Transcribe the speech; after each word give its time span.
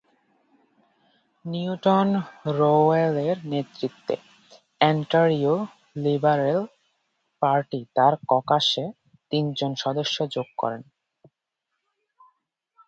Newton 1.45 2.07
রোওয়েলের 2.57 3.37
নেতৃত্বে 3.51 4.15
Ontario 4.81 5.55
liberal 5.95 6.59
party 7.41 7.79
তার 7.95 8.13
ককাসে 8.31 8.85
তিনজন 9.31 9.71
সদস্য 9.83 10.17
যোগ 10.35 10.47
করে। 10.57 10.77